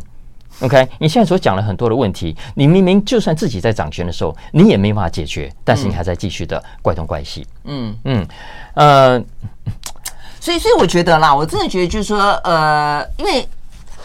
[0.61, 7.47] OK，你现在所讲了很多的问题，你明明就算自己在掌权的时候，你也没办法解决，但是你还在继续的怪东怪西。
[7.65, 8.27] 嗯嗯
[8.75, 9.23] 呃，
[10.41, 13.47] 所以所以我觉得啦，我真的觉得就是说，呃，因为。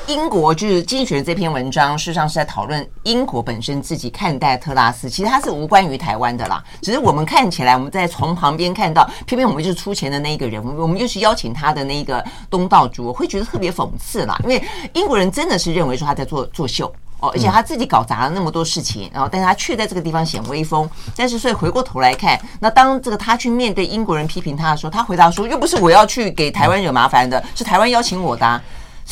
[0.07, 6.61] 英国就是《经济学》这篇文章，事实上是在讨论英国本身自己看待特拉斯，其实它是无关于台湾的啦。
[6.81, 14.37] 只是我们看起来，我们在从旁边看到，偏偏我们就是出钱的那一个人，我们又是邀请他的那一个东道主，我会觉得特别讽刺啦。
[14.43, 14.61] 因为
[14.93, 20.89] 英国人真的是认为说他在做作秀哦，而且他自己搞砸了那么多事情，然后但是他却在这个地方显威风。
[21.15, 28.61] 但是所以回过头来看，那当这个他去面对英国人批评他的时候，他回答说：“又不是我要去给台湾惹麻烦的，是台湾邀请我的。”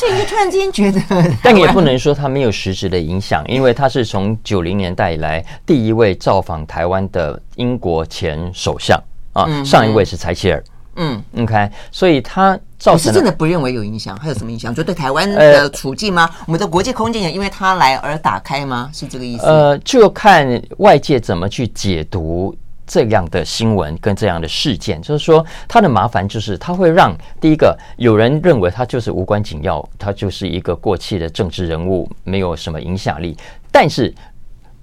[0.00, 1.00] 所以就突然之间觉得，
[1.44, 8.98] 但也不能说他没有实质的影响，因为他是从九零年代以来第一位造访台湾的英国前首相
[9.34, 10.64] 啊，上一位是柴契尔。
[10.96, 12.94] 嗯，OK，所以他造成。
[12.94, 14.74] 我是真的不认为有影响，还有什么影响？
[14.74, 16.28] 就对台湾的处境吗？
[16.46, 18.90] 我们的国际空间也因为他来而打开吗？
[18.94, 19.44] 是这个意思？
[19.44, 22.54] 呃，就看外界怎么去解读。
[22.90, 33.36] 这样的新闻跟这样的事件，就是说，他的麻烦就是他会让第一个有人认为他就是无关紧要，他就是一个过气的政治人物，没有什么影响力。
[33.70, 34.12] 但是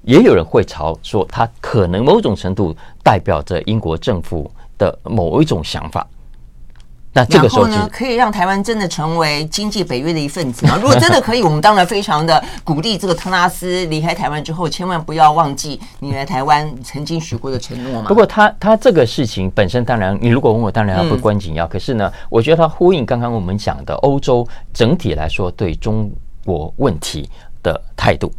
[0.04, 6.08] 也有人会嘲说他可能某种程度代表着英国政府的某一种想法。
[7.18, 10.78] 那这个时候呢，可以让台湾真的成为经济北约的一份子吗？
[10.80, 18.08] 如果真的可以，我们当然非常的鼓励这个特拉斯离开台湾之后，千万不要忘记你来台湾曾经许过的承诺嘛。
[18.08, 21.68] 不过他他这个事情本身，当然你如果问我，当然要不关紧要。
[21.68, 26.12] 可是呢，我觉得他呼应刚刚我们讲的欧洲整体来说对中
[26.46, 27.28] 国问题
[27.64, 28.32] 的态度。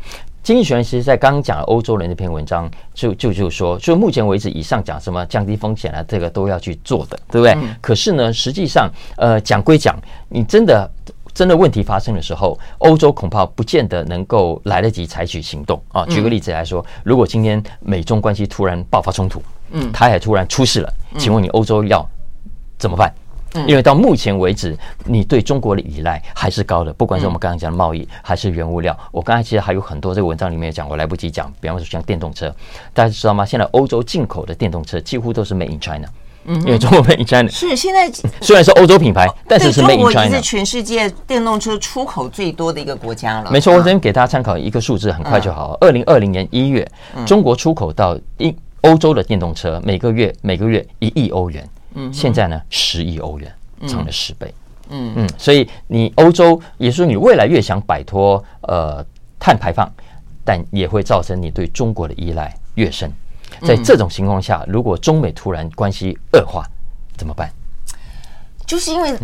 [0.49, 7.53] 经济学人其实，在刚刚讲的欧洲人那篇文章，就就就说，就目前为止，以上讲什么降低风险啊，这个都要去做的，对不对？
[7.53, 9.95] 嗯、可是呢，实际上，呃，讲归讲，
[10.31, 10.91] 你真的
[11.35, 16.07] 真的问题发生的时候，欧洲恐怕不见得能够来得及采取行动啊。
[16.07, 22.03] 举个例子来说，如果今天美中关系突然爆发冲突，嗯，台海突然出事了，请问你欧洲要
[22.79, 23.13] 怎么办？
[23.67, 28.97] 因为到目前为止，你对中国的依赖还是高的，不管是我们刚刚讲的贸易，还是原物料。
[29.11, 31.53] 我刚才其实还有很多这个文章里面讲，我来不及讲。
[31.61, 32.55] 比方说像电动车，
[32.93, 33.45] 大家知道吗？
[33.47, 36.07] 现在欧洲进口的电动车几乎都是 Made in China，
[36.45, 38.11] 因为中国 Made in China 是现在
[38.43, 43.51] 虽然是欧洲品牌，但是是 Made in China，是全世界电动车出口最多的一个国家了。
[43.51, 45.77] 没错，我先给大家参考一个数字，很快就好。
[45.81, 46.87] 二零二零年一月，
[47.27, 53.53] 中国出口到英欧洲的电动车每个月每个月一亿欧元，嗯，现在呢十亿欧元。
[53.87, 54.53] 涨了十倍，
[54.89, 59.07] 嗯嗯，所以你欧洲也说你未来越想摆脱呃
[59.39, 59.89] 碳排放，
[60.45, 63.09] 但也会造成你对中国的依赖越深。
[63.63, 66.67] 在这种情况下，如果中美突然关系恶化，
[67.17, 67.49] 怎么办？
[68.67, 69.17] 就是因为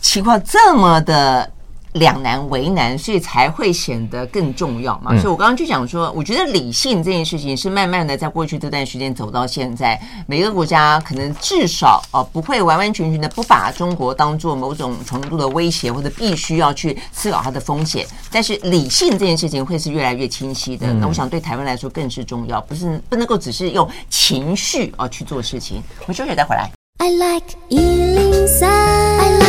[0.00, 1.50] 情况这么的。
[1.94, 5.12] 两难为难，所以才会显得更重要嘛。
[5.12, 18.06] 嗯、所以我刚刚就讲说，我觉得理性这件事情是慢慢的在过去这段时间走到现在，每个国家可能至少哦不会完完全全的不把中国当做某种程度的威胁，或者必须要去思考它的风险。
[18.30, 20.86] 但是理性这件事情会是越来越清晰的。
[20.88, 25.82] 嗯、那我想对台湾来说更是重要，不是不能够只是用情绪啊去做事情。
[26.00, 26.70] 我们休息再回来。
[27.00, 29.47] I like 103, I like radio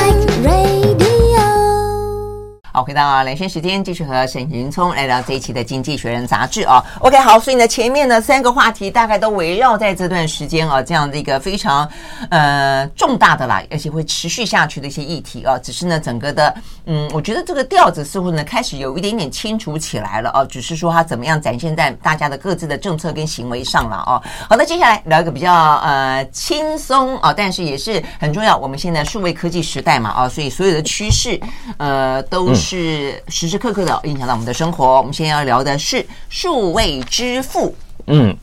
[2.72, 6.84] 好，回到啊，连线时间，继续和沈云聪来聊这一期的《经济学人》杂志啊。
[6.99, 11.89] OK，好，所以呢，前面呢三个话题大概都围绕在这段时间啊，这样的一个非常
[12.30, 15.57] 呃重大的啦，而且会持续下去的一些议题啊。
[15.57, 16.53] 只是呢，整个的
[16.86, 20.45] 嗯，我觉得这个调子似乎呢开始有一点点清楚起来了啊。
[20.45, 24.22] 只是说它怎么样展现在大家的各自的政策跟行为上了啊。
[24.47, 28.55] 好，那接下来聊一个比较呃轻松啊，但是也是很重要。
[28.55, 31.39] 我们现在数位科技时代嘛啊，所以所有的趋势
[31.80, 32.53] 呃都。
[32.60, 34.97] 是时时刻刻的影响到我们的生活。
[34.97, 37.74] 我们现在要聊的是数位支付。
[38.07, 38.36] 嗯，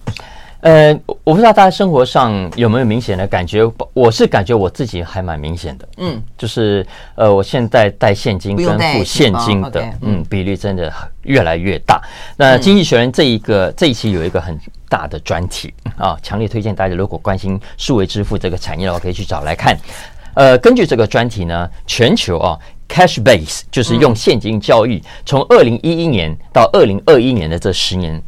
[0.61, 0.93] 呃，
[1.23, 3.61] 我不知道大家生活上有没有明显的感觉，
[3.93, 5.89] 我是感觉我自己还蛮明显的。
[5.99, 10.93] 嗯，就是呃，我现在带现金跟付现金的，嗯，比例真的
[11.23, 12.01] 越来越大。
[12.37, 14.59] 那《经济学人》这一个这一期有一个很
[14.89, 19.77] 大的专题啊，强烈推荐大家如果关心数位支付这个产业的话，可以去找来看。
[20.35, 22.59] 呃，根据这个专题呢，全球啊。
[22.89, 28.23] Cash base 就是用现金交易，从二零一一年到二零二一年的这十年，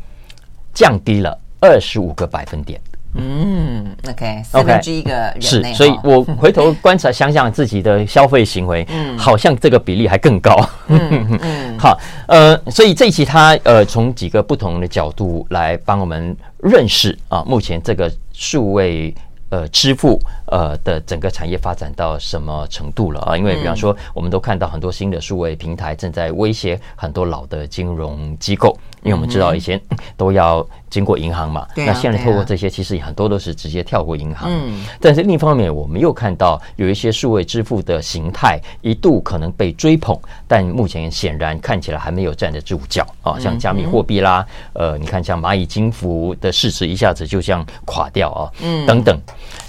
[0.75, 2.81] 降低了二十五个百分点。
[3.15, 10.55] 嗯，OK，四分之一个人是，所以我回头观察想想自己的消费行为， 嗯，好像这个比例还更高。
[10.89, 19.15] 嗯 嗯，好，呃，所以这一期他呃从几个不同的角度来帮我们认识啊，目前这个数位。
[19.51, 20.21] 呃，支付
[20.51, 23.37] 呃的整个产业发展到什么程度了啊？
[23.37, 29.81] 因为比方说，我们都看到很多新的数位平台正在威胁很多老的金融机构，因为我们知道以前
[30.17, 34.49] 都要经过银行嘛，那现在透过这些，其实很多都是直接跳过银行。
[34.51, 49.21] 嗯，但是另一方面，我们又看到有一些数位支付的形态一度可能被追捧，但目前显然看起来还没有站得住脚啊，像加密货币啦，呃，你看像蚂蚁金服的市值一下子就这样垮掉啊，嗯，等等。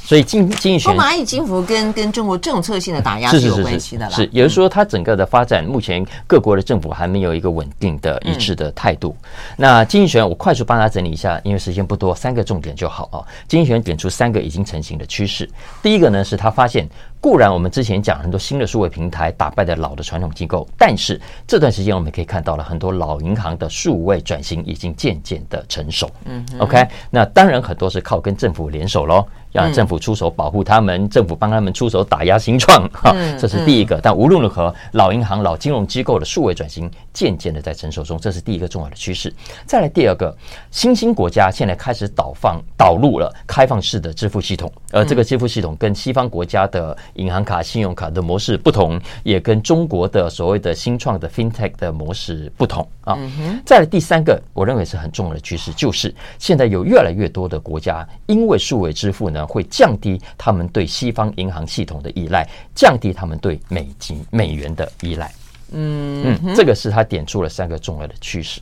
[0.10, 4.12] 所以经经济学，蚂蚁金服跟跟中国政策性的打压是有关系的啦。
[4.12, 9.16] 是，也就是说，它整个的发展，目前各国的政府还没有一个稳定的一致的态度。
[9.56, 13.22] 那经济学，我快速帮他整理一下，因为时间不多，三个重点就好啊。
[13.48, 15.48] 经济学点出三个已经成型的趋势。
[15.84, 16.90] 第一个呢，是他发现，
[17.22, 26.10] 固然我们之前讲很多新的数位平台打败了老的传统机构，但是这段时间我们可以看到了很多老银行的数位转型已经渐渐的成熟。
[26.26, 29.24] 嗯，OK，那当然很多是靠跟政府联手喽。
[29.52, 34.00] 让政府出手保护他们，政府帮他们出手打压新创， 哈，这是第一个。
[34.02, 39.34] 但无论如何，老银行、老金融机构的数位转型渐渐的在成熟中，这是第一个重要的趋势。
[39.66, 40.36] 再来第二个，
[40.70, 53.18] 新兴国家现在开始导放导入了开放式的支付系统，而这个支付系统跟西方国家的银行卡、信用卡的模式不同，也跟中国的所谓的新创的 FinTech 的模式不同啊。
[53.66, 59.39] 再来第三个，我认为是很重要的趋势，就是现在有越来越多的国家因为数位支付呢。
[59.48, 65.32] 会降低他们对西方银行系统的依赖，降低他们对美金、美元的依赖。
[65.72, 68.60] 嗯嗯，这个是他点出了三个重要的趋势。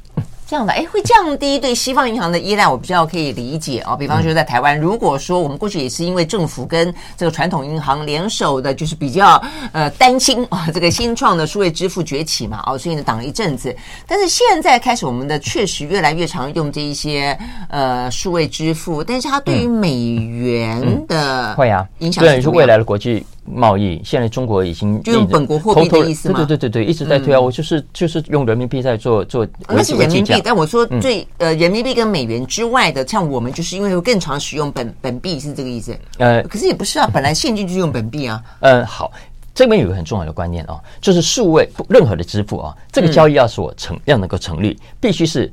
[0.47, 3.97] 这样的，哎，会降低对西方银行的依赖，我比较可以理解哦。
[3.97, 9.41] 比方说，在台湾，如果说我们过去也是因为政府跟这个传统银行联手的，就是比较
[9.73, 13.75] 呃担心啊，这个新创的数位支付崛起嘛，哦，所以呢挡了一阵子。
[14.07, 17.37] 但是现在开始，我们的确实越来越常用这一些
[17.69, 23.25] 呃数位支付，但是它对于美元的会啊影响，对，是未来的国际。
[23.49, 26.35] 贸易现在中国已经就用本国货币的意思吗？
[26.39, 27.39] 对对对对对，一直在推啊！
[27.39, 30.41] 我就是就是用人民币在做做，那是人民币。
[30.43, 35.97] 但我说最呃，人民币跟美元之外的，像我们就是因为会更常使用本本币，是这个意思。
[36.17, 38.43] 呃，可是也不是啊，本来现金就是用本币啊。
[38.59, 39.11] 嗯，好，
[39.55, 45.51] 这边有个很重要的观念啊，就是数位任何的支付啊，这个交易要是我成要能够成立，必须是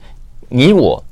[0.48, 1.02] 你我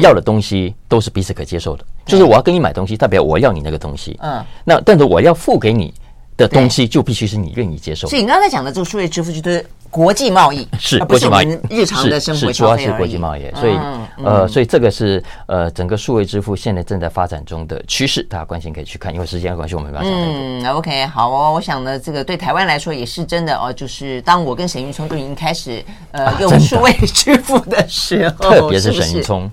[0.00, 1.84] 要的东西都是彼此可接受的。
[2.06, 4.18] 就是我要跟你买东西，代表我要你那个东西。
[4.22, 5.92] 嗯，那但是我要付给你。
[6.40, 8.08] 的东西就必须是你愿意接受。
[8.08, 13.42] 所以你刚才讲的这个数位支付就是国际贸易，是国际贸易，日常的生活主要是国际贸易。
[13.54, 13.76] 所以
[14.24, 19.12] 呃，所以这个是呃整个数位支付现在正在发展中的趋势，大家关心可以去看。
[19.12, 20.18] 因为时间的关系，我们没办法讲。
[20.18, 21.52] 嗯，OK，好哦。
[21.52, 23.72] 我想呢，这个对台湾来说也是真的哦。
[23.72, 29.50] 就是当我跟沈云聪都已经开始呃用数位支付的时候， 特别是沈云聪。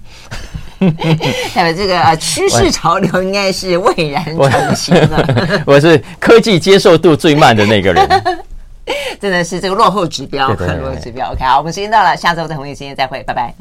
[1.56, 5.64] 代表这个啊趋势潮流应该是蔚然成型了。
[5.66, 8.08] 我 是科技接受度最慢的那个人，
[9.20, 11.32] 真的是这个落后指标，落后指标。
[11.32, 13.54] OK，好，我们时间到了，下周在同一时间再会，拜拜。